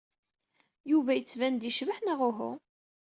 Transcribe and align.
Yuba 0.91 1.11
yettban-d 1.17 1.63
yecbeḥ 1.65 1.97
neɣ 2.01 2.19
uhu? 2.29 2.51